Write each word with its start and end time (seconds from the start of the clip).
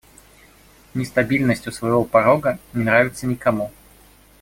Нестабильность 0.95 1.67
у 1.67 1.71
своего 1.71 2.03
порога 2.05 2.57
не 2.73 2.83
нравится 2.83 3.27
никому. 3.27 3.69